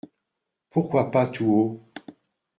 Pourquoi 0.71 1.11
pas 1.11 1.27
tout 1.27 1.45
haut? 1.45 1.81